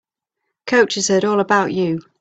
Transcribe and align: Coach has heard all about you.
Coach 0.65 0.95
has 0.95 1.09
heard 1.09 1.25
all 1.25 1.39
about 1.39 1.71
you. 1.73 2.01